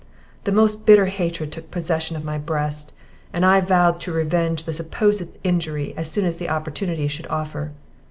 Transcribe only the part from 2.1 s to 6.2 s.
of my breast, and I vowed to revenge the supposed injury as